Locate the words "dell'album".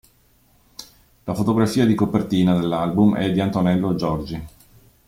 2.57-3.15